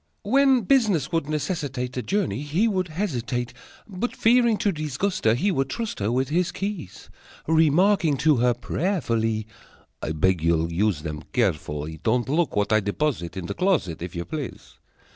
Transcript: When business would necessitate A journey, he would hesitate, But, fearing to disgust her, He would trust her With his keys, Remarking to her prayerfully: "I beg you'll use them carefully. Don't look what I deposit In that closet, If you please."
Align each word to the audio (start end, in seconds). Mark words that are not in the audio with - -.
When 0.23 0.61
business 0.61 1.11
would 1.11 1.29
necessitate 1.29 1.95
A 1.95 2.01
journey, 2.01 2.41
he 2.41 2.67
would 2.67 2.87
hesitate, 2.87 3.53
But, 3.87 4.15
fearing 4.15 4.57
to 4.57 4.71
disgust 4.71 5.25
her, 5.25 5.35
He 5.35 5.51
would 5.51 5.69
trust 5.69 5.99
her 5.99 6.11
With 6.11 6.29
his 6.29 6.51
keys, 6.51 7.11
Remarking 7.45 8.17
to 8.25 8.37
her 8.37 8.55
prayerfully: 8.55 9.45
"I 10.01 10.13
beg 10.13 10.41
you'll 10.41 10.73
use 10.73 11.03
them 11.03 11.21
carefully. 11.33 11.99
Don't 12.01 12.27
look 12.29 12.55
what 12.55 12.73
I 12.73 12.79
deposit 12.79 13.37
In 13.37 13.45
that 13.45 13.57
closet, 13.57 14.01
If 14.01 14.15
you 14.15 14.25
please." 14.25 14.79